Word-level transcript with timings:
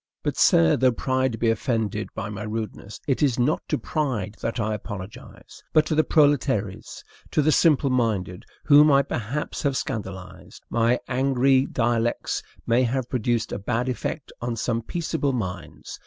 But, 0.23 0.35
sir, 0.35 0.77
though 0.77 0.91
pride 0.91 1.37
be 1.37 1.51
offended 1.51 2.07
by 2.15 2.29
my 2.31 2.41
rudeness, 2.41 2.99
it 3.07 3.21
is 3.21 3.37
not 3.37 3.61
to 3.67 3.77
pride 3.77 4.35
that 4.41 4.59
I 4.59 4.73
apologize, 4.73 5.61
but 5.73 5.85
to 5.85 5.93
the 5.93 6.03
proletaires, 6.03 7.03
to 7.29 7.43
the 7.43 7.51
simple 7.51 7.91
minded, 7.91 8.43
whom 8.63 8.91
I 8.91 9.03
perhaps 9.03 9.61
have 9.61 9.77
scandalized. 9.77 10.63
My 10.71 10.99
angry 11.07 11.67
dialectics 11.67 12.41
may 12.65 12.81
have 12.81 13.11
produced 13.11 13.51
a 13.51 13.59
bad 13.59 13.87
effect 13.89 14.31
on 14.41 14.55
some 14.55 14.81
peaceable 14.81 15.33
minds. 15.33 15.99